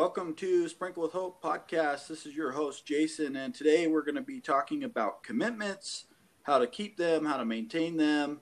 [0.00, 2.08] Welcome to Sprinkled with Hope podcast.
[2.08, 6.06] This is your host, Jason, and today we're going to be talking about commitments,
[6.44, 8.40] how to keep them, how to maintain them,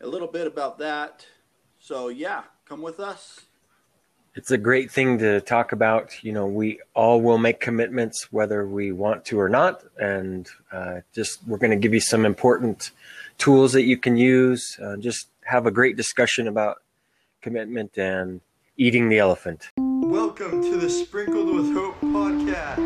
[0.00, 1.24] a little bit about that.
[1.78, 3.42] So, yeah, come with us.
[4.34, 6.24] It's a great thing to talk about.
[6.24, 9.84] You know, we all will make commitments whether we want to or not.
[10.00, 12.90] And uh, just we're going to give you some important
[13.38, 14.80] tools that you can use.
[14.82, 16.78] Uh, just have a great discussion about
[17.40, 18.40] commitment and
[18.76, 19.70] eating the elephant.
[20.32, 22.76] Welcome to the Sprinkled with Hope podcast.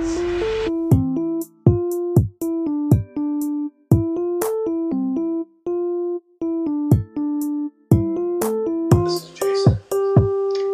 [9.05, 9.79] This is Jason.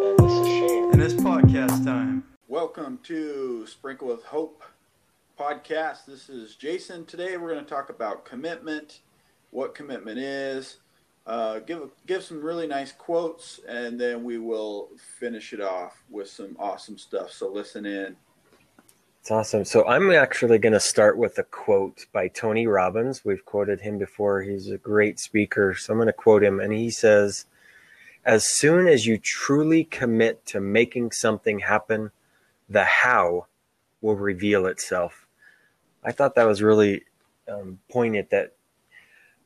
[0.01, 0.91] And this is Shane.
[0.93, 2.23] And it's podcast time.
[2.47, 4.63] Welcome to Sprinkled with Hope
[5.39, 6.07] podcast.
[6.07, 7.05] This is Jason.
[7.05, 9.01] Today we're going to talk about commitment,
[9.51, 10.77] what commitment is,
[11.25, 16.29] uh, give give some really nice quotes, and then we will finish it off with
[16.29, 17.31] some awesome stuff.
[17.31, 18.15] So listen in.
[19.21, 19.63] It's awesome.
[19.63, 23.23] So I'm actually going to start with a quote by Tony Robbins.
[23.23, 24.41] We've quoted him before.
[24.41, 25.75] He's a great speaker.
[25.75, 26.59] So I'm going to quote him.
[26.59, 27.45] And he says,
[28.25, 32.11] As soon as you truly commit to making something happen,
[32.67, 33.47] the how
[34.01, 35.25] will reveal itself.
[36.03, 37.03] I thought that was really
[37.47, 38.57] um, poignant that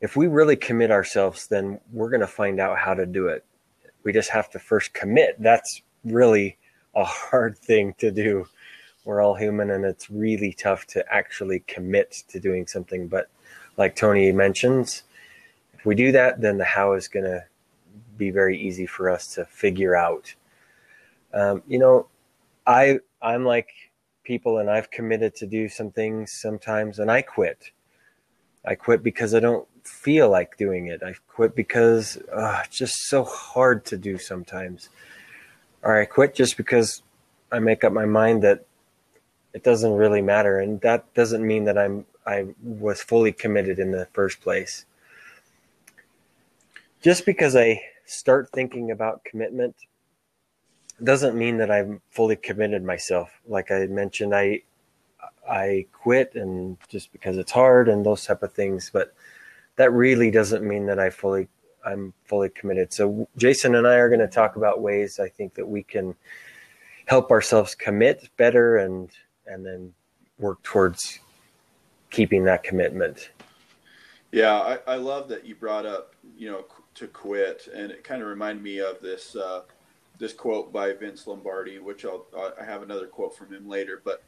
[0.02, 3.44] if we really commit ourselves, then we're going to find out how to do it.
[4.03, 5.36] We just have to first commit.
[5.40, 6.58] That's really
[6.95, 8.48] a hard thing to do
[9.08, 13.30] we're all human and it's really tough to actually commit to doing something but
[13.78, 15.03] like tony mentions
[15.73, 17.44] if we do that then the how is going to
[18.18, 20.36] be very easy for us to figure out
[21.34, 22.08] um, you know
[22.68, 23.70] i i'm like
[24.23, 27.72] people and i've committed to do some things sometimes and i quit
[28.67, 31.01] i quit because i don't feel like doing it.
[31.01, 34.89] I quit because uh, it's just so hard to do sometimes.
[35.81, 37.01] Or i quit just because
[37.51, 38.65] i make up my mind that
[39.53, 43.91] it doesn't really matter and that doesn't mean that i'm i was fully committed in
[43.91, 44.85] the first place.
[47.01, 49.75] Just because i start thinking about commitment
[51.03, 53.29] doesn't mean that i'm fully committed myself.
[53.47, 54.61] Like i mentioned i
[55.49, 59.13] i quit and just because it's hard and those type of things but
[59.75, 61.47] that really doesn't mean that i fully
[61.85, 65.53] i'm fully committed so jason and i are going to talk about ways i think
[65.53, 66.15] that we can
[67.05, 69.09] help ourselves commit better and
[69.47, 69.93] and then
[70.38, 71.19] work towards
[72.09, 73.31] keeping that commitment.
[74.31, 76.65] Yeah, I, I love that you brought up, you know,
[76.95, 79.61] to quit, and it kind of reminded me of this uh,
[80.19, 82.25] this quote by Vince Lombardi, which I'll
[82.59, 84.01] I have another quote from him later.
[84.03, 84.21] But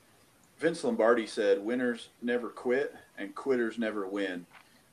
[0.60, 4.46] Vince Lombardi said, "Winners never quit, and quitters never win."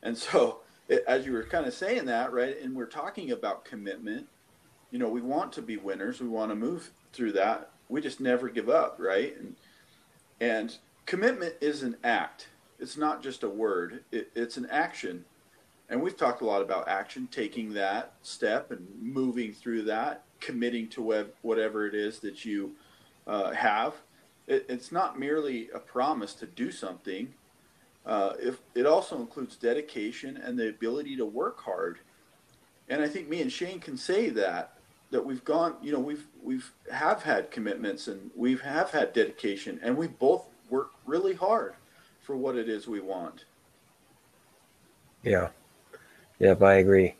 [0.02, 3.64] And so, it, as you were kind of saying that, right, and we're talking about
[3.64, 4.28] commitment.
[4.90, 6.20] You know, we want to be winners.
[6.20, 7.70] We want to move through that.
[7.88, 9.36] We just never give up, right?
[9.36, 9.56] And
[10.40, 12.48] and commitment is an act.
[12.78, 14.04] It's not just a word.
[14.12, 15.24] It, it's an action.
[15.88, 20.88] And we've talked a lot about action, taking that step and moving through that, committing
[20.88, 22.72] to whatever it is that you
[23.26, 23.94] uh, have.
[24.46, 27.34] It, it's not merely a promise to do something.
[28.04, 31.98] Uh, if, it also includes dedication and the ability to work hard.
[32.88, 34.72] And I think me and Shane can say that
[35.10, 39.78] that we've gone, you know, we've we've have had commitments and we have had dedication,
[39.82, 41.74] and we both work really hard
[42.20, 43.44] for what it is we want.
[45.22, 45.48] Yeah,
[46.38, 47.14] yeah, I agree.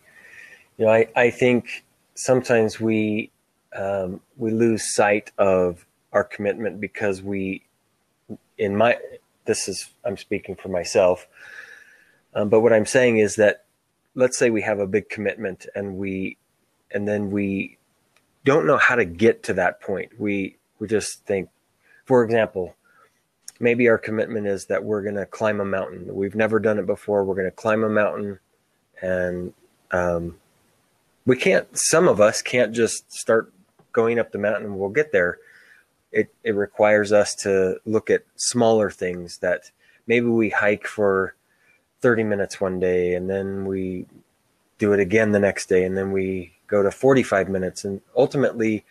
[0.79, 1.85] You know, I I think
[2.15, 3.31] sometimes we
[3.75, 5.87] um, we lose sight of
[6.17, 7.63] our commitment because we,
[8.57, 8.97] in my,
[9.45, 11.27] this is I'm speaking for myself,
[12.35, 13.65] um, but what I'm saying is that
[14.15, 16.39] let's say we have a big commitment and we
[16.91, 17.77] and then we
[18.45, 20.19] don't know how to get to that point.
[20.19, 21.51] We we just think,
[22.07, 22.75] for example,
[23.61, 26.15] maybe our commitment is that we're going to climb a mountain.
[26.15, 27.25] We've never done it before.
[27.25, 28.39] We're going to climb a mountain,
[29.03, 29.53] and
[29.91, 30.37] um,
[31.27, 31.69] we can't.
[31.75, 33.53] Some of us can't just start
[33.93, 35.39] going up the mountain and we'll get there.
[36.13, 39.71] It it requires us to look at smaller things that
[40.07, 41.35] maybe we hike for
[42.01, 44.07] 30 minutes one day and then we
[44.79, 47.85] do it again the next day and then we go to 45 minutes.
[47.85, 48.85] And ultimately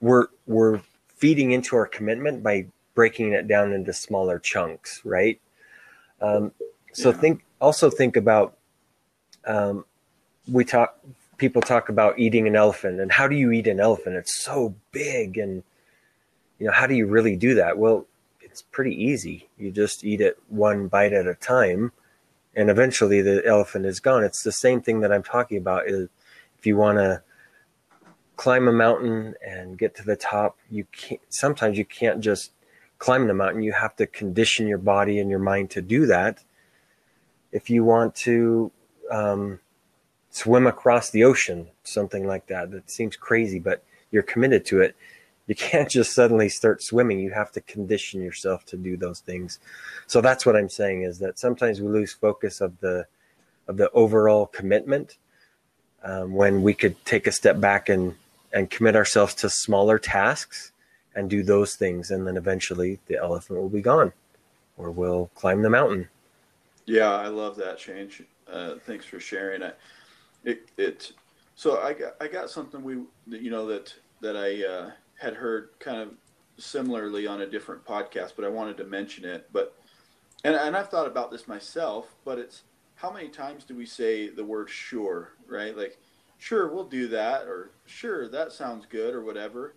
[0.00, 5.40] we're we're feeding into our commitment by breaking it down into smaller chunks right?
[6.20, 6.52] Um,
[6.92, 7.16] so yeah.
[7.16, 8.56] think also think about
[9.46, 9.84] um,
[10.50, 10.98] we talk
[11.36, 14.16] people talk about eating an elephant and how do you eat an elephant?
[14.16, 15.62] It's so big and
[16.58, 18.06] you know how do you really do that well
[18.40, 21.92] it's pretty easy you just eat it one bite at a time
[22.54, 26.08] and eventually the elephant is gone it's the same thing that i'm talking about is
[26.58, 27.22] if you want to
[28.38, 32.52] climb a mountain and get to the top, you can't, sometimes you can't just
[32.98, 33.62] climb the mountain.
[33.62, 36.44] You have to condition your body and your mind to do that.
[37.50, 38.70] If you want to
[39.10, 39.58] um,
[40.30, 43.82] swim across the ocean, something like that, that seems crazy, but
[44.12, 44.96] you're committed to it.
[45.48, 47.18] You can't just suddenly start swimming.
[47.18, 49.58] You have to condition yourself to do those things.
[50.06, 53.06] So that's what I'm saying is that sometimes we lose focus of the
[53.66, 55.18] of the overall commitment
[56.02, 58.14] um, when we could take a step back and
[58.52, 60.72] and commit ourselves to smaller tasks
[61.14, 64.12] and do those things, and then eventually the elephant will be gone,
[64.76, 66.08] or we'll climb the mountain.
[66.86, 68.10] Yeah, I love that Shane.
[68.50, 69.78] Uh, thanks for sharing it.
[70.44, 71.12] It it
[71.54, 75.70] so I got I got something we you know that that I uh, had heard
[75.78, 76.10] kind of
[76.56, 79.48] similarly on a different podcast, but I wanted to mention it.
[79.52, 79.74] But
[80.44, 82.62] and and I've thought about this myself, but it's
[82.96, 85.76] how many times do we say the word sure, right?
[85.76, 85.98] Like
[86.38, 89.74] sure, we'll do that, or sure, that sounds good, or whatever.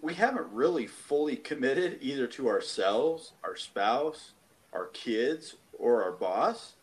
[0.00, 4.32] We haven't really fully committed either to ourselves, our spouse,
[4.72, 6.74] our kids, or our boss.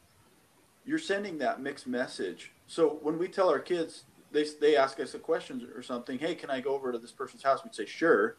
[0.85, 2.51] You're sending that mixed message.
[2.67, 6.35] So when we tell our kids, they, they ask us a question or something, hey,
[6.35, 7.63] can I go over to this person's house?
[7.63, 8.37] We'd say, sure.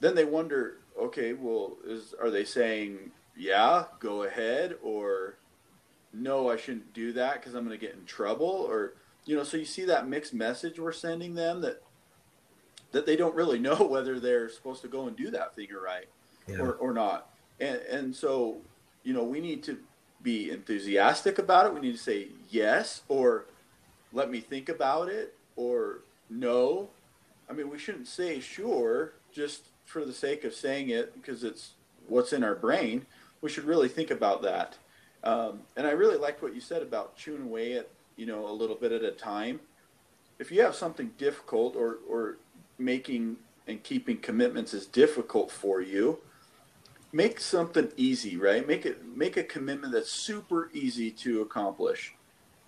[0.00, 5.38] Then they wonder, okay, well, is are they saying, yeah, go ahead, or
[6.12, 8.94] no, I shouldn't do that because I'm going to get in trouble, or
[9.24, 11.82] you know, so you see that mixed message we're sending them that
[12.92, 15.82] that they don't really know whether they're supposed to go and do that thing or
[15.82, 16.08] right
[16.48, 16.58] yeah.
[16.58, 17.30] or, or not.
[17.60, 18.58] And and so,
[19.02, 19.78] you know, we need to
[20.22, 21.74] be enthusiastic about it.
[21.74, 23.46] We need to say yes or
[24.16, 26.88] let me think about it or no.
[27.48, 31.72] I mean, we shouldn't say sure just for the sake of saying it because it's
[32.08, 33.06] what's in our brain.
[33.40, 34.76] We should really think about that.
[35.22, 38.52] Um, and I really liked what you said about chewing away at you know, a
[38.52, 39.60] little bit at a time.
[40.38, 42.38] If you have something difficult or, or
[42.78, 43.36] making
[43.66, 46.18] and keeping commitments is difficult for you,
[47.12, 48.66] make something easy, right?
[48.66, 52.14] Make it make a commitment that's super easy to accomplish.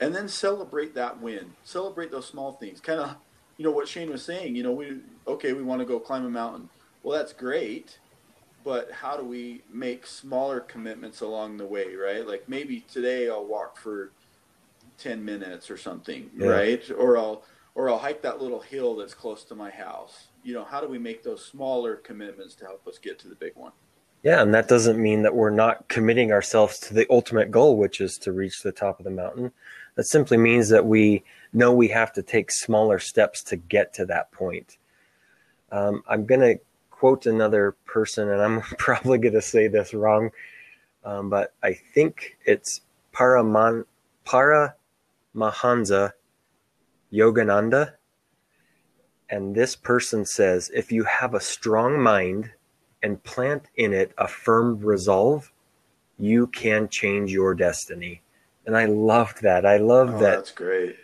[0.00, 1.55] And then celebrate that win.
[1.65, 2.81] Celebrate those small things.
[2.81, 3.17] Kind of,
[3.56, 6.25] you know, what Shane was saying, you know, we okay, we want to go climb
[6.25, 6.69] a mountain.
[7.03, 7.99] Well, that's great,
[8.65, 12.27] but how do we make smaller commitments along the way, right?
[12.27, 14.12] Like maybe today I'll walk for
[14.99, 16.49] 10 minutes or something, yeah.
[16.49, 16.91] right?
[16.91, 17.43] Or I'll
[17.75, 20.29] or I'll hike that little hill that's close to my house.
[20.43, 23.37] You know, how do we make those smaller commitments to help us get to the
[23.37, 23.73] big one?
[24.25, 28.01] Yeah, and that doesn't mean that we're not committing ourselves to the ultimate goal, which
[28.01, 29.53] is to reach the top of the mountain.
[29.99, 34.06] That simply means that we know we have to take smaller steps to get to
[34.06, 34.79] that point.
[35.73, 40.31] Um, I'm going to quote another person, and I'm probably going to say this wrong,
[41.05, 43.87] um, but I think it's Paraman,
[44.25, 44.77] Para
[45.35, 46.12] Mahansa
[47.12, 47.94] Yogananda.
[49.29, 52.53] And this person says if you have a strong mind
[53.03, 55.51] and plant in it a firm resolve,
[56.21, 58.23] you can change your destiny.
[58.69, 59.65] And I loved that.
[59.65, 60.37] I love oh, that.
[60.37, 60.97] That's great.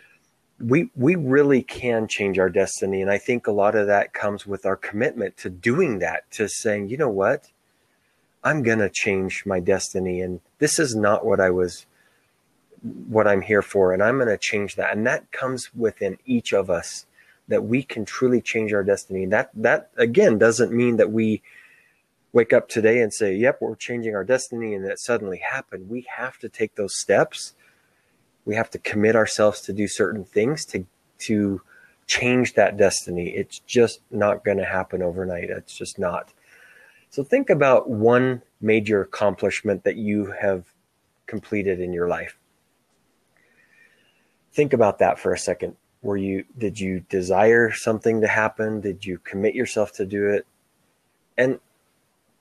[0.59, 3.01] We we really can change our destiny.
[3.01, 6.47] And I think a lot of that comes with our commitment to doing that, to
[6.47, 7.49] saying, you know what?
[8.43, 10.21] I'm gonna change my destiny.
[10.21, 11.87] And this is not what I was
[13.07, 14.95] what I'm here for, and I'm going to change that.
[14.95, 17.07] And that comes within each of us
[17.47, 19.25] that we can truly change our destiny.
[19.25, 21.41] That that again doesn't mean that we
[22.35, 25.89] wake up today and say, "Yep, we're changing our destiny," and that suddenly happened.
[25.89, 27.55] We have to take those steps.
[28.45, 30.85] We have to commit ourselves to do certain things to
[31.19, 31.61] to
[32.05, 33.29] change that destiny.
[33.35, 35.49] It's just not going to happen overnight.
[35.49, 36.33] It's just not.
[37.09, 40.65] So think about one major accomplishment that you have
[41.25, 42.37] completed in your life
[44.55, 45.75] think about that for a second.
[46.01, 48.79] Were you did you desire something to happen?
[48.79, 50.47] Did you commit yourself to do it?
[51.37, 51.59] And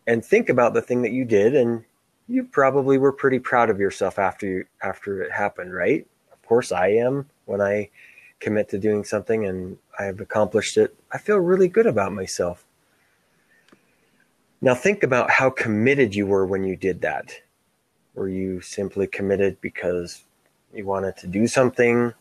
[0.07, 1.85] and think about the thing that you did and
[2.29, 6.07] you probably were pretty proud of yourself after you after it happened, right?
[6.33, 7.91] Of course I am when I
[8.41, 10.95] commit to doing something and I have accomplished it.
[11.13, 12.65] I feel really good about myself.
[14.61, 17.35] Now think about how committed you were when you did that.
[18.15, 20.25] Were you simply committed because
[20.73, 22.13] you wanted to do something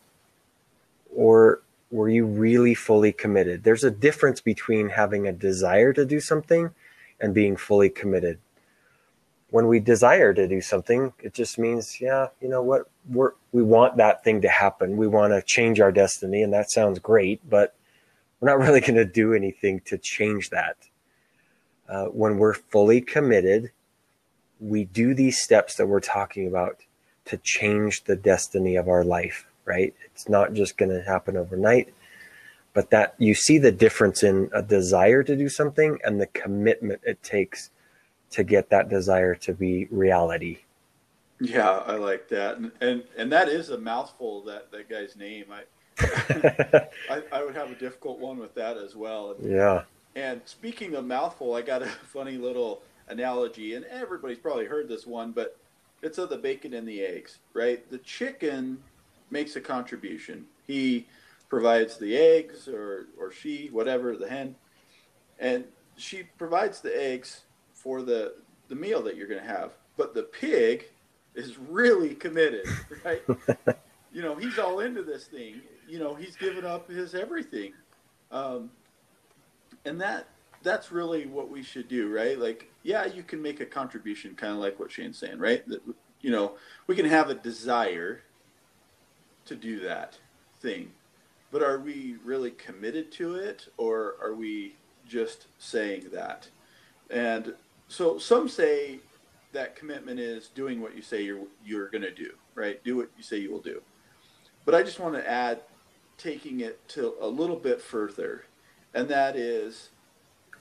[1.14, 6.20] or were you really fully committed there's a difference between having a desire to do
[6.20, 6.70] something
[7.24, 8.38] and being fully committed.
[9.48, 13.62] When we desire to do something it just means yeah you know what we're we
[13.62, 14.96] want that thing to happen.
[14.98, 17.74] We want to change our destiny and that sounds great but
[18.38, 20.76] we're not really going to do anything to change that.
[21.88, 23.70] Uh, when we're fully committed
[24.60, 26.80] we do these steps that we're talking about
[27.24, 29.94] to change the destiny of our life, right?
[30.06, 31.92] It's not just going to happen overnight,
[32.74, 37.00] but that you see the difference in a desire to do something and the commitment
[37.04, 37.70] it takes
[38.30, 40.58] to get that desire to be reality.
[41.40, 44.42] Yeah, I like that, and and, and that is a mouthful.
[44.42, 45.62] That that guy's name, I,
[47.10, 49.34] I, I would have a difficult one with that as well.
[49.40, 49.82] yeah.
[50.16, 55.06] And speaking of mouthful, I got a funny little analogy, and everybody's probably heard this
[55.06, 55.56] one, but
[56.02, 57.88] it's of the bacon and the eggs, right?
[57.90, 58.78] The chicken
[59.30, 60.46] makes a contribution.
[60.66, 61.06] He
[61.54, 64.56] provides the eggs, or or she, whatever, the hen,
[65.38, 65.64] and
[65.96, 67.42] she provides the eggs
[67.72, 68.34] for the
[68.66, 69.70] the meal that you're going to have.
[69.96, 70.86] But the pig
[71.36, 72.66] is really committed,
[73.04, 73.22] right?
[74.12, 75.60] you know, he's all into this thing.
[75.88, 77.72] You know, he's given up his everything.
[78.32, 78.72] Um,
[79.84, 80.26] and that
[80.64, 82.36] that's really what we should do, right?
[82.36, 85.64] Like, yeah, you can make a contribution, kind of like what Shane's saying, right?
[85.68, 85.82] That
[86.20, 86.54] you know,
[86.88, 88.22] we can have a desire
[89.44, 90.18] to do that
[90.60, 90.90] thing,
[91.54, 94.74] but are we really committed to it, or are we
[95.06, 96.48] just saying that?
[97.10, 97.54] And
[97.86, 98.98] so some say
[99.52, 102.82] that commitment is doing what you say you're you're going to do, right?
[102.82, 103.80] Do what you say you will do.
[104.64, 105.60] But I just want to add
[106.18, 108.46] taking it to a little bit further,
[108.92, 109.90] and that is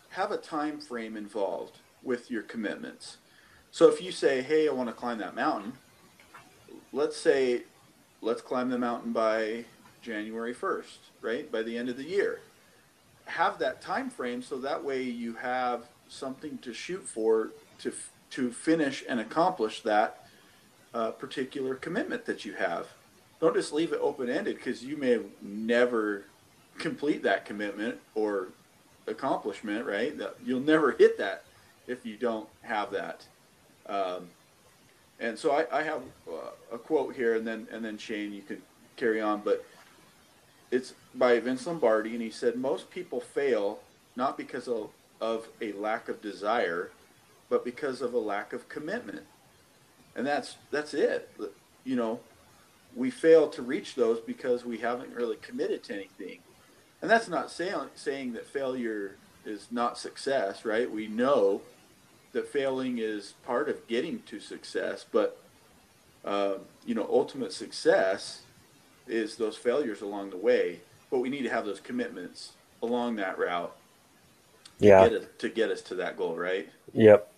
[0.10, 3.18] have a time frame involved with your commitments.
[3.72, 5.74] So if you say, "Hey, I want to climb that mountain,"
[6.92, 7.64] let's say
[8.22, 9.66] let's climb the mountain by
[10.04, 11.52] January 1st, right?
[11.52, 12.42] By the end of the year.
[13.26, 17.94] Have that time frame so that way you have something to shoot for to
[18.32, 20.28] to finish and accomplish that
[20.94, 22.88] uh, particular commitment that you have.
[23.40, 26.26] Don't just leave it open ended because you may never
[26.78, 28.50] complete that commitment or
[29.08, 30.18] accomplishment, right?
[30.18, 31.44] That you'll never hit that
[31.88, 33.26] if you don't have that.
[33.86, 34.30] Um,
[35.20, 38.42] and so I, I have uh, a quote here, and then and then Shane, you
[38.42, 38.62] can
[38.96, 39.66] carry on, but
[40.74, 43.80] it's by Vince Lombardi, and he said most people fail
[44.16, 44.90] not because of,
[45.22, 46.90] of a lack of desire,
[47.48, 49.22] but because of a lack of commitment.
[50.16, 51.30] And that's that's it.
[51.84, 52.20] You know,
[52.96, 56.40] we fail to reach those because we haven't really committed to anything.
[57.04, 60.90] And that's not saying saying that failure is not success, right?
[60.90, 61.62] We know
[62.32, 65.40] that failing is part of getting to success, but
[66.26, 68.42] uh, you know, ultimate success
[69.08, 70.80] is those failures along the way.
[71.12, 73.76] But we need to have those commitments along that route.
[74.80, 75.08] To Yeah.
[75.10, 76.70] Get us, to get us to that goal, right?
[76.94, 77.30] Yep.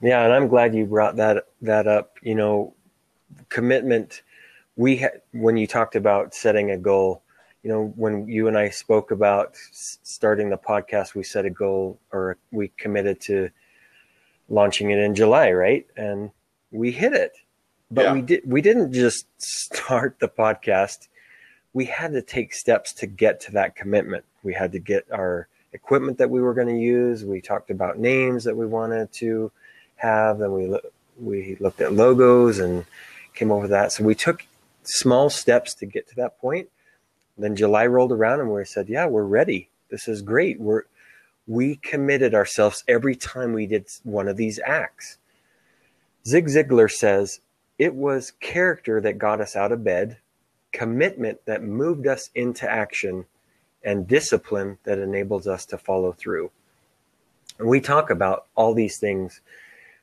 [0.00, 2.16] Yeah, and I'm glad you brought that that up.
[2.22, 2.74] You know,
[3.48, 4.22] commitment.
[4.76, 7.22] We ha- when you talked about setting a goal,
[7.62, 11.50] you know, when you and I spoke about s- starting the podcast, we set a
[11.50, 13.50] goal or we committed to
[14.48, 15.86] launching it in July, right?
[15.96, 16.30] And
[16.70, 17.32] we hit it.
[17.90, 18.12] But Yeah.
[18.14, 21.08] we did we didn't just start the podcast.
[21.74, 24.24] We had to take steps to get to that commitment.
[24.42, 27.24] We had to get our equipment that we were going to use.
[27.24, 29.50] We talked about names that we wanted to
[29.96, 30.38] have.
[30.38, 30.90] Then we loo-
[31.20, 32.86] we looked at logos and
[33.34, 33.92] came over that.
[33.92, 34.46] So we took
[34.84, 36.68] small steps to get to that point.
[37.36, 39.68] Then July rolled around and we said, "Yeah, we're ready.
[39.90, 40.60] This is great.
[40.60, 40.84] We're
[41.46, 45.18] we committed ourselves every time we did one of these acts."
[46.26, 47.40] Zig Ziglar says,
[47.78, 50.18] "It was character that got us out of bed,
[50.74, 53.24] commitment that moved us into action,
[53.82, 56.50] and discipline that enables us to follow through."
[57.58, 59.40] And we talk about all these things.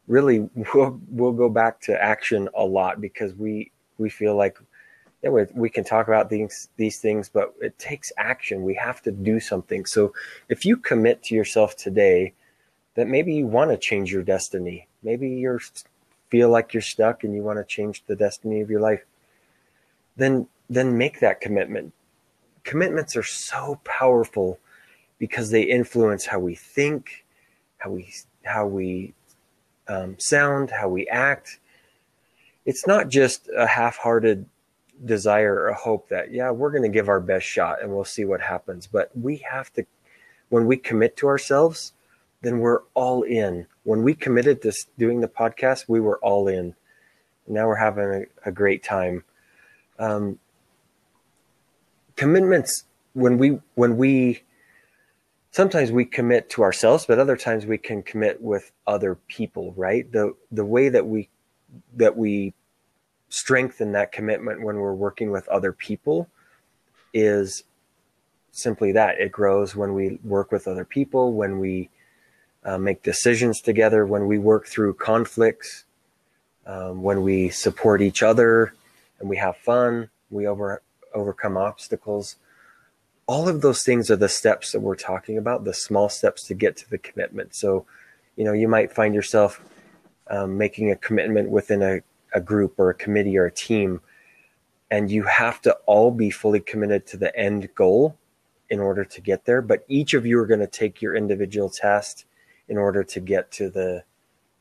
[0.07, 4.57] Really we'll, we'll go back to action a lot because we we feel like
[5.21, 8.63] we, we can talk about these these things but it takes action.
[8.63, 9.85] We have to do something.
[9.85, 10.13] So
[10.49, 12.33] if you commit to yourself today
[12.95, 15.59] that maybe you want to change your destiny maybe you
[16.29, 19.03] feel like you're stuck and you want to change the destiny of your life
[20.17, 21.93] then then make that commitment
[22.63, 24.59] commitments are so powerful
[25.19, 27.25] because they influence how we think
[27.77, 28.13] how we
[28.43, 29.13] how we
[29.87, 31.59] um, sound, how we act.
[32.65, 34.45] It's not just a half-hearted
[35.03, 38.25] desire or hope that yeah, we're going to give our best shot and we'll see
[38.25, 38.87] what happens.
[38.87, 39.85] But we have to,
[40.49, 41.93] when we commit to ourselves,
[42.41, 43.67] then we're all in.
[43.83, 46.75] When we committed to doing the podcast, we were all in.
[47.47, 49.23] Now we're having a, a great time.
[49.97, 50.39] Um,
[52.21, 54.43] commitments when we when we
[55.49, 60.11] sometimes we commit to ourselves but other times we can commit with other people right?
[60.11, 61.29] The the way that we
[61.95, 62.53] that we
[63.29, 66.27] strengthen that commitment when we're working with other people
[67.11, 67.63] is
[68.51, 69.19] simply that.
[69.19, 71.89] It grows when we work with other people when we
[72.63, 75.85] uh, make decisions together when we work through conflicts
[76.67, 78.75] um, when we support each other
[79.19, 82.37] and we have fun we over overcome obstacles
[83.31, 86.53] all of those things are the steps that we're talking about, the small steps to
[86.53, 87.55] get to the commitment.
[87.55, 87.85] So,
[88.35, 89.61] you know, you might find yourself
[90.29, 92.01] um, making a commitment within a,
[92.33, 94.01] a group or a committee or a team,
[94.89, 98.17] and you have to all be fully committed to the end goal
[98.69, 99.61] in order to get there.
[99.61, 102.25] But each of you are going to take your individual test
[102.67, 104.03] in order to get to the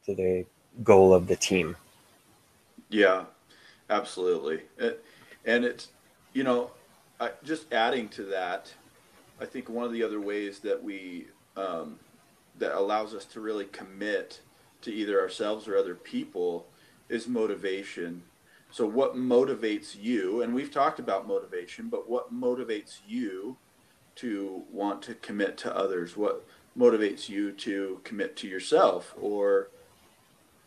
[0.06, 0.46] to the
[0.84, 1.76] goal of the team.
[2.88, 3.24] Yeah,
[3.88, 4.62] absolutely.
[5.44, 5.88] And it's,
[6.32, 6.70] you know,
[7.20, 8.72] I, just adding to that,
[9.40, 11.98] I think one of the other ways that we um,
[12.58, 14.40] that allows us to really commit
[14.82, 16.66] to either ourselves or other people
[17.08, 18.22] is motivation.
[18.70, 20.42] So, what motivates you?
[20.42, 23.56] And we've talked about motivation, but what motivates you
[24.16, 26.16] to want to commit to others?
[26.16, 26.46] What
[26.78, 29.68] motivates you to commit to yourself or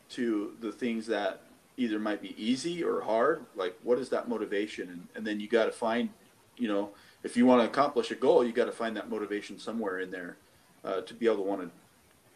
[0.09, 1.42] to the things that
[1.77, 3.45] either might be easy or hard?
[3.55, 4.89] Like, what is that motivation?
[4.89, 6.09] And, and then you got to find,
[6.57, 6.91] you know,
[7.23, 10.11] if you want to accomplish a goal, you got to find that motivation somewhere in
[10.11, 10.37] there
[10.83, 11.69] uh, to be able to want to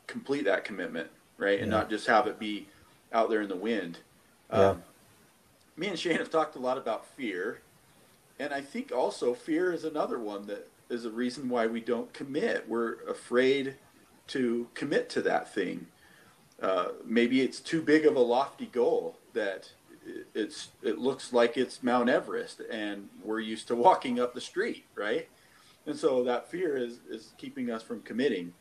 [0.08, 1.60] complete that commitment, right?
[1.60, 2.68] And not just have it be
[3.12, 4.00] out there in the wind.
[4.52, 4.70] Yeah.
[4.70, 4.84] Um,
[5.76, 7.62] me and Shane have talked a lot about fear,
[8.40, 12.12] and I think also fear is another one that is a reason why we don't
[12.14, 12.68] commit.
[12.68, 13.76] We're afraid
[14.28, 15.88] to commit to that thing.
[16.62, 19.72] Uh, maybe it's too big of a lofty goal that
[20.34, 24.86] it's it looks like it's Mount Everest, and we're used to walking up the street,
[24.96, 25.30] right?
[25.86, 28.54] And so that fear is is keeping us from committing.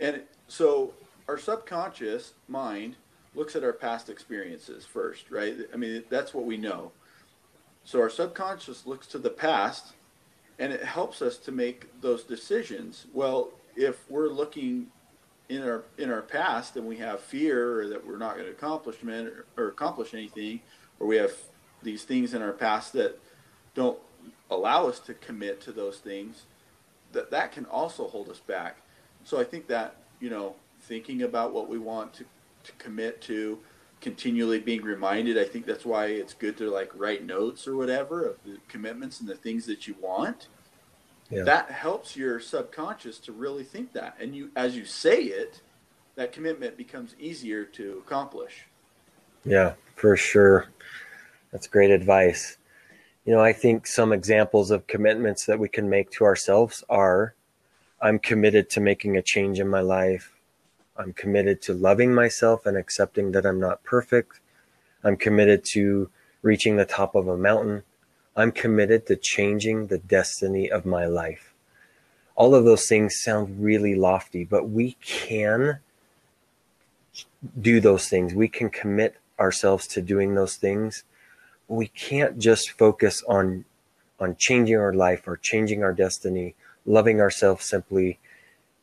[0.00, 0.92] And so
[1.28, 2.96] our subconscious mind
[3.34, 5.56] looks at our past experiences first, right?
[5.72, 6.92] I mean, that's what we know.
[7.84, 9.94] So our subconscious looks to the past
[10.58, 13.06] and it helps us to make those decisions.
[13.12, 14.88] Well, if we're looking
[15.48, 18.52] in our in our past and we have fear or that we're not going to
[18.52, 20.60] accomplish or, or accomplish anything,
[21.00, 21.32] or we have
[21.82, 23.18] these things in our past that
[23.74, 23.98] don't
[24.50, 26.44] allow us to commit to those things,
[27.12, 28.78] that that can also hold us back.
[29.24, 32.24] So I think that you know thinking about what we want to,
[32.64, 33.58] to commit to,
[34.00, 35.38] continually being reminded.
[35.38, 39.20] I think that's why it's good to like write notes or whatever of the commitments
[39.20, 40.48] and the things that you want.
[41.30, 41.42] Yeah.
[41.42, 44.16] That helps your subconscious to really think that.
[44.20, 45.60] And you as you say it,
[46.14, 48.64] that commitment becomes easier to accomplish.
[49.44, 50.68] Yeah, for sure.
[51.52, 52.56] That's great advice.
[53.24, 57.34] You know, I think some examples of commitments that we can make to ourselves are
[58.00, 60.32] I'm committed to making a change in my life.
[60.96, 64.40] I'm committed to loving myself and accepting that I'm not perfect.
[65.04, 66.10] I'm committed to
[66.42, 67.82] reaching the top of a mountain.
[68.38, 71.52] I'm committed to changing the destiny of my life.
[72.36, 75.80] All of those things sound really lofty, but we can
[77.60, 78.34] do those things.
[78.34, 81.02] We can commit ourselves to doing those things.
[81.66, 83.64] We can't just focus on
[84.20, 86.54] on changing our life or changing our destiny,
[86.86, 88.18] loving ourselves simply,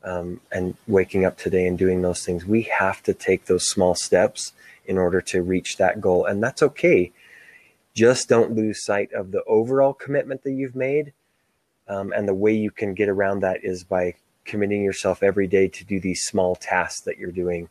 [0.04, 2.46] um, and waking up today and doing those things.
[2.46, 4.54] We have to take those small steps
[4.86, 7.12] in order to reach that goal, and that's okay.
[7.96, 11.14] Just don't lose sight of the overall commitment that you've made.
[11.88, 15.68] Um, and the way you can get around that is by committing yourself every day
[15.68, 17.70] to do these small tasks that you're doing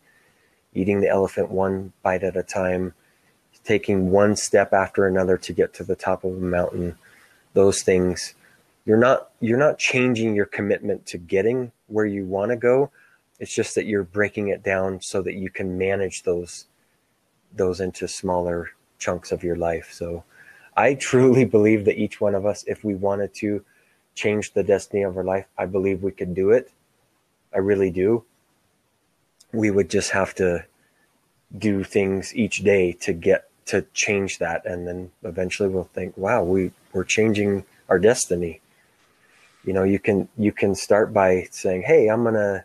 [0.74, 2.92] eating the elephant one bite at a time,
[3.64, 6.96] taking one step after another to get to the top of a mountain.
[7.54, 8.34] Those things,
[8.84, 12.90] you're not you're not changing your commitment to getting where you want to go.
[13.38, 16.66] It's just that you're breaking it down so that you can manage those
[17.54, 19.90] those into smaller chunks of your life.
[19.92, 20.24] So
[20.76, 23.64] I truly believe that each one of us, if we wanted to
[24.14, 26.70] change the destiny of our life, I believe we could do it.
[27.54, 28.24] I really do
[29.54, 30.64] we would just have to
[31.57, 36.42] do things each day to get to change that and then eventually we'll think wow
[36.42, 38.61] we we're changing our destiny
[39.64, 42.64] you know you can you can start by saying hey i'm gonna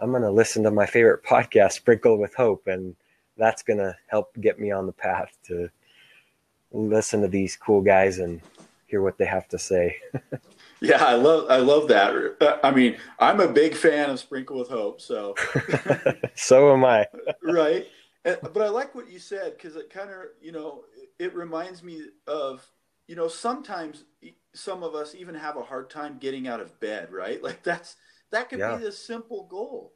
[0.00, 2.96] i'm gonna listen to my favorite podcast sprinkled with hope and
[3.36, 5.68] that's gonna help get me on the path to
[6.72, 8.40] listen to these cool guys and
[8.86, 9.96] hear what they have to say
[10.80, 12.60] Yeah, I love I love that.
[12.62, 15.00] I mean, I'm a big fan of Sprinkled with Hope.
[15.00, 15.34] So,
[16.34, 17.06] so am I.
[17.42, 17.86] right,
[18.22, 20.82] but I like what you said because it kind of you know
[21.18, 22.66] it reminds me of
[23.06, 24.04] you know sometimes
[24.54, 27.10] some of us even have a hard time getting out of bed.
[27.12, 27.96] Right, like that's
[28.30, 28.76] that could Yeah.
[28.76, 29.92] be the simple goal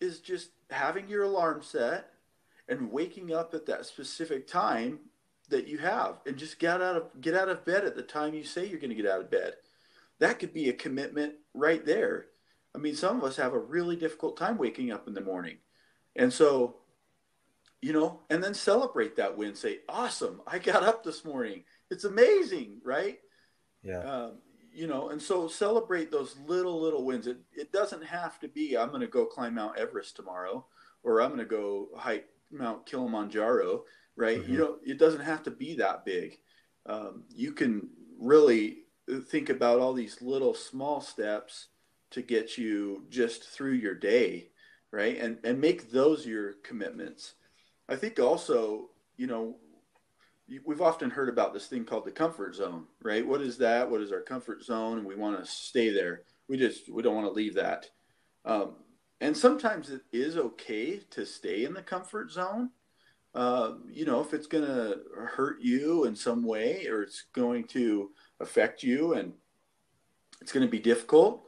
[0.00, 2.10] is just having your alarm set
[2.68, 4.98] and waking up at that specific time
[5.48, 8.34] that you have and just get out of get out of bed at the time
[8.34, 9.54] you say you're going to get out of bed
[10.20, 12.26] that could be a commitment right there.
[12.74, 15.58] I mean, some of us have a really difficult time waking up in the morning.
[16.16, 16.76] And so,
[17.80, 19.54] you know, and then celebrate that win.
[19.54, 21.64] Say, awesome, I got up this morning.
[21.90, 23.18] It's amazing, right?
[23.82, 24.00] Yeah.
[24.00, 24.38] Um,
[24.72, 27.26] you know, and so celebrate those little little wins.
[27.26, 30.66] It it doesn't have to be I'm going to go climb Mount Everest tomorrow,
[31.02, 33.84] or I'm going to go hike Mount Kilimanjaro.
[34.16, 34.40] Right?
[34.40, 34.52] Mm-hmm.
[34.52, 36.38] You know, it doesn't have to be that big.
[36.86, 38.84] Um, you can really
[39.28, 41.68] think about all these little small steps
[42.10, 44.48] to get you just through your day,
[44.90, 45.18] right?
[45.18, 47.34] And and make those your commitments.
[47.88, 49.56] I think also, you know,
[50.64, 53.26] we've often heard about this thing called the comfort zone, right?
[53.26, 53.90] What is that?
[53.90, 54.98] What is our comfort zone?
[54.98, 56.22] And we want to stay there.
[56.48, 57.86] We just we don't want to leave that.
[58.44, 58.76] Um,
[59.20, 62.70] and sometimes it is okay to stay in the comfort zone.
[63.34, 67.64] Uh, you know, if it's going to hurt you in some way or it's going
[67.64, 69.32] to affect you and
[70.40, 71.42] it's going to be difficult,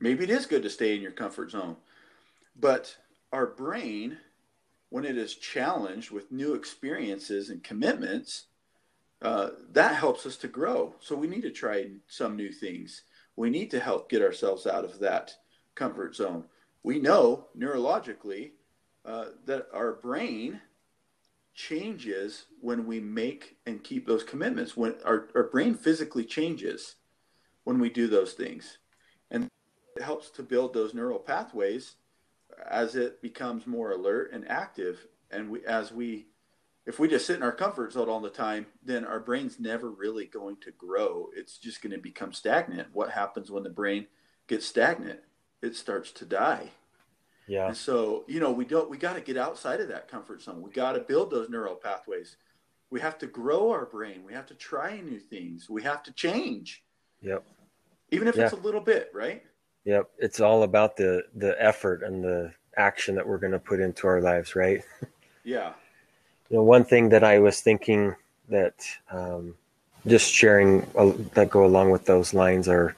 [0.00, 1.76] maybe it is good to stay in your comfort zone.
[2.58, 2.96] But
[3.32, 4.18] our brain
[4.90, 8.46] when it is challenged with new experiences and commitments,
[9.22, 10.94] uh, that helps us to grow.
[11.00, 13.02] So we need to try some new things.
[13.34, 15.34] We need to help get ourselves out of that
[15.74, 16.44] comfort zone.
[16.86, 18.52] We know neurologically
[19.04, 20.60] uh, that our brain
[21.52, 24.76] changes when we make and keep those commitments.
[24.76, 26.94] When our, our brain physically changes
[27.64, 28.78] when we do those things.
[29.32, 29.50] And
[29.96, 31.96] it helps to build those neural pathways
[32.70, 36.28] as it becomes more alert and active and we as we
[36.86, 39.90] if we just sit in our comfort zone all the time then our brain's never
[39.90, 44.06] really going to grow it's just going to become stagnant what happens when the brain
[44.46, 45.20] gets stagnant
[45.62, 46.70] it starts to die.
[47.46, 47.68] Yeah.
[47.68, 50.62] And so you know we don't we got to get outside of that comfort zone.
[50.62, 52.36] We got to build those neural pathways.
[52.90, 54.22] We have to grow our brain.
[54.24, 55.68] We have to try new things.
[55.68, 56.82] We have to change.
[57.22, 57.44] Yep.
[58.10, 58.44] Even if yeah.
[58.44, 59.42] it's a little bit right?
[59.84, 63.80] Yep, it's all about the the effort and the action that we're going to put
[63.80, 64.82] into our lives, right?
[65.46, 65.74] Yeah.
[66.50, 68.16] You know, one thing that I was thinking
[68.48, 68.74] that
[69.12, 69.54] um,
[70.06, 72.96] just sharing uh, that go along with those lines are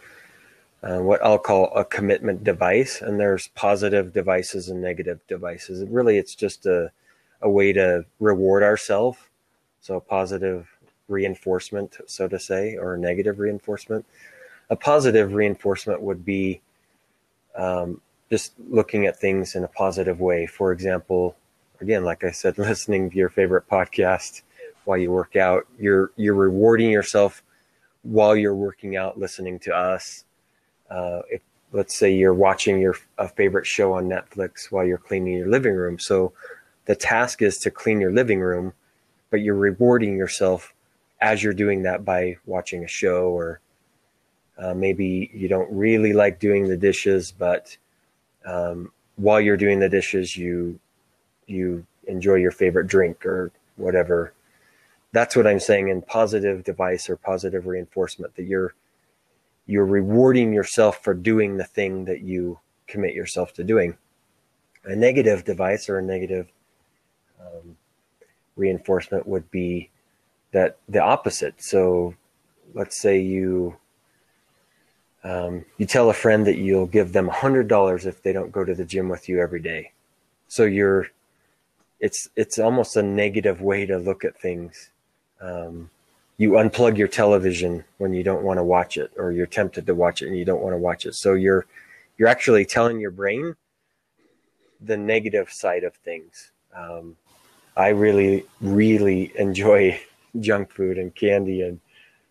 [0.83, 5.81] uh, what I'll call a commitment device, and there's positive devices and negative devices.
[5.81, 6.93] And really, it's just a
[7.41, 9.19] a way to reward ourselves.
[9.81, 10.69] So positive
[11.09, 14.05] reinforcement, so to say, or negative reinforcement.
[14.71, 16.61] A positive reinforcement would be
[17.57, 20.47] um, just looking at things in a positive way.
[20.47, 21.37] For example,
[21.81, 24.43] again, like I said, listening to your favorite podcast
[24.85, 27.43] while you work out, you're you're rewarding yourself
[28.03, 30.25] while you're working out, listening to us.
[30.91, 35.35] Uh, if let's say you're watching your a favorite show on Netflix while you're cleaning
[35.35, 36.33] your living room, so
[36.87, 38.73] the task is to clean your living room,
[39.31, 40.75] but you're rewarding yourself
[41.21, 43.61] as you're doing that by watching a show or
[44.59, 47.77] uh, maybe you don't really like doing the dishes, but
[48.45, 50.79] um, while you're doing the dishes, you
[51.47, 54.33] you enjoy your favorite drink or whatever.
[55.13, 58.75] That's what I'm saying in positive device or positive reinforcement that you're
[59.69, 63.97] you're rewarding yourself for doing the thing that you commit yourself to doing.
[64.85, 66.49] A negative device or a negative
[67.39, 67.77] um,
[68.57, 69.91] reinforcement would be
[70.53, 71.63] that the opposite.
[71.63, 72.15] So
[72.73, 73.77] let's say you
[75.23, 78.75] um, you tell a friend that you'll give them $100 if they don't go to
[78.75, 79.93] the gym with you every day.
[80.47, 81.09] So you're,
[82.01, 84.91] it's, it's almost a negative way to look at things.
[85.41, 85.91] Um,
[86.39, 89.95] you unplug your television when you don't want to watch it, or you're tempted to
[89.95, 91.15] watch it and you don't want to watch it.
[91.15, 91.67] So you're,
[92.17, 93.57] you're actually telling your brain
[94.81, 96.53] the negative side of things.
[96.75, 97.17] Um,
[97.77, 100.01] I really, really enjoy
[100.41, 101.81] junk food and candy, and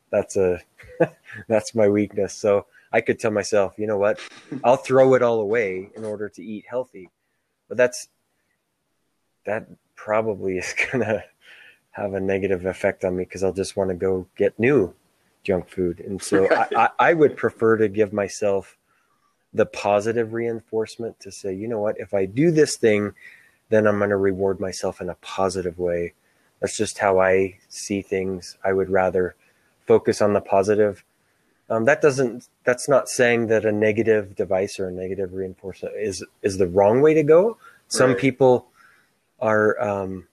[0.10, 0.62] that's a
[1.48, 2.34] that's my weakness.
[2.34, 4.20] So I could tell myself, you know what,
[4.63, 7.10] I'll throw it all away in order to eat healthy.
[7.67, 8.08] But that's
[9.46, 11.24] that probably is gonna
[11.97, 14.93] have a negative effect on me because I'll just want to go get new
[15.43, 15.99] junk food.
[15.99, 16.47] And so.
[16.51, 18.77] I, I, I would prefer to give myself
[19.53, 23.13] the positive reinforcement to say, you know what, if I do this thing,
[23.69, 26.13] then I'm going to reward myself in a positive way.
[26.60, 28.57] That's just how I see things.
[28.63, 29.36] I would rather
[29.86, 31.03] focus on the positive
[31.69, 32.47] um, that doesn't.
[32.63, 37.01] That's not saying that a negative device or a negative reinforcement is is the wrong
[37.01, 37.57] way to go.
[37.89, 38.19] Some right.
[38.19, 38.67] people
[39.39, 40.27] are um,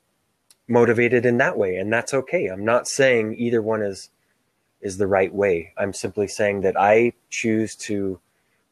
[0.69, 2.47] motivated in that way, and that's okay.
[2.47, 4.11] I'm not saying either one is
[4.81, 5.73] is the right way.
[5.79, 8.21] I'm simply saying that I choose to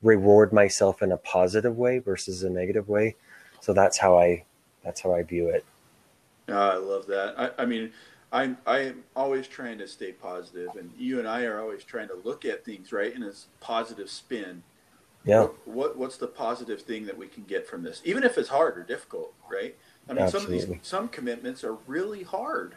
[0.03, 3.17] reward myself in a positive way versus a negative way.
[3.61, 4.45] So that's how I
[4.85, 5.65] that's how I view it.
[6.49, 7.35] Oh, I love that.
[7.39, 7.93] I, I mean,
[8.33, 12.17] I'm I'm always trying to stay positive, and you and I are always trying to
[12.25, 14.63] look at things right in a positive spin.
[15.25, 15.43] Yeah.
[15.43, 18.49] What, what, what's the positive thing that we can get from this, even if it's
[18.49, 19.77] hard or difficult, right?
[20.09, 20.59] I mean, Absolutely.
[20.59, 22.75] some of these some commitments are really hard,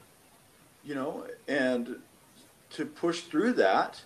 [0.84, 1.98] you know, and
[2.72, 4.04] to push through that,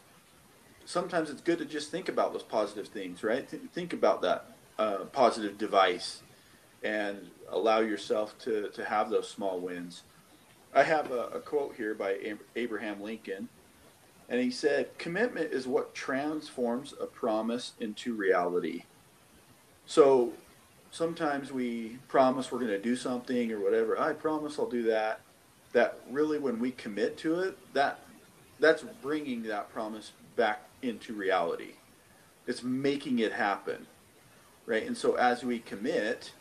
[0.86, 3.48] sometimes it's good to just think about those positive things, right?
[3.50, 4.46] Th- think about that
[4.78, 6.22] uh, positive device
[6.84, 10.04] and allow yourself to, to have those small wins.
[10.74, 12.18] I have a, a quote here by
[12.56, 13.50] Abraham Lincoln,
[14.30, 18.84] and he said, Commitment is what transforms a promise into reality.
[19.86, 20.34] So
[20.92, 24.00] sometimes we promise we're going to do something or whatever.
[24.00, 25.22] I promise I'll do that.
[25.74, 28.00] That really, when we commit to it, that
[28.60, 31.74] that's bringing that promise back into reality.
[32.48, 33.86] It's making it happen,
[34.66, 34.86] right?
[34.86, 36.32] And so as we commit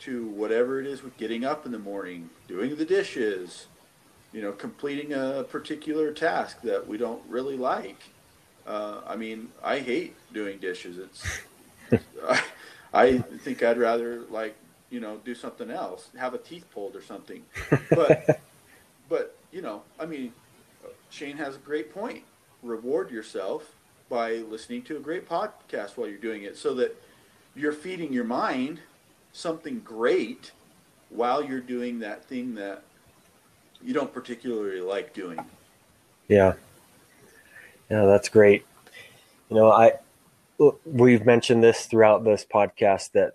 [0.00, 3.66] to whatever it is with getting up in the morning, doing the dishes,
[4.32, 8.00] you know, completing a particular task that we don't really like.
[8.66, 10.98] Uh, I mean, I hate doing dishes.
[10.98, 12.00] It's,
[12.92, 14.56] I think I'd rather like,
[14.90, 17.44] you know, do something else, have a teeth pulled or something.
[17.90, 18.40] But,
[19.08, 20.32] but you know, I mean,
[21.10, 22.24] Shane has a great point.
[22.62, 23.72] Reward yourself
[24.08, 26.96] by listening to a great podcast while you're doing it, so that
[27.54, 28.80] you're feeding your mind
[29.32, 30.52] something great
[31.10, 32.82] while you're doing that thing that
[33.82, 35.38] you don't particularly like doing.
[36.28, 36.54] Yeah.
[37.90, 38.66] Yeah, that's great.
[39.48, 39.92] You know, I
[40.84, 43.34] we've mentioned this throughout this podcast that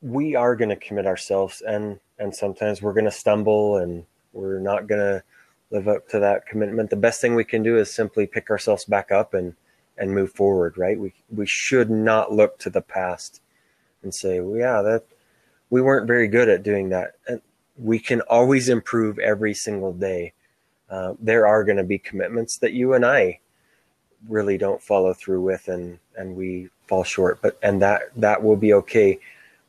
[0.00, 4.60] we are going to commit ourselves and and sometimes we're going to stumble and we're
[4.60, 5.22] not going to
[5.70, 6.90] live up to that commitment.
[6.90, 9.54] The best thing we can do is simply pick ourselves back up and
[9.96, 10.98] and move forward, right?
[10.98, 13.40] We we should not look to the past
[14.02, 15.04] and say, well, yeah, that
[15.70, 17.12] we weren't very good at doing that.
[17.26, 17.40] And
[17.76, 20.32] we can always improve every single day.
[20.90, 23.40] Uh, there are going to be commitments that you and I
[24.28, 27.40] really don't follow through with, and and we fall short.
[27.42, 29.18] But and that that will be okay.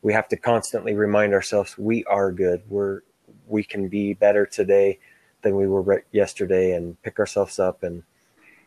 [0.02, 2.62] We have to constantly remind ourselves we are good.
[2.70, 3.02] We're
[3.48, 5.00] we can be better today
[5.42, 8.04] than we were yesterday, and pick ourselves up and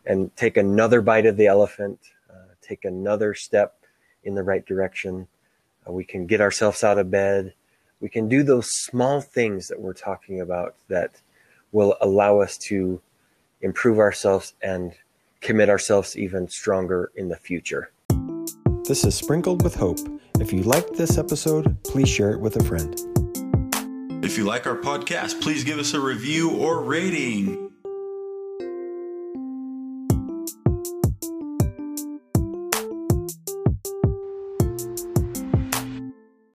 [0.06, 1.98] and take another bite of the elephant,
[2.30, 3.76] uh, take another step
[4.24, 5.28] in the right direction.
[5.86, 7.54] Uh, we can get ourselves out of bed
[8.00, 11.20] we can do those small things that we're talking about that
[11.72, 13.00] will allow us to
[13.60, 14.92] improve ourselves and
[15.40, 17.92] commit ourselves even stronger in the future.
[18.86, 19.98] This is Sprinkled with Hope.
[20.40, 22.94] If you liked this episode, please share it with a friend.
[24.24, 27.67] If you like our podcast, please give us a review or rating.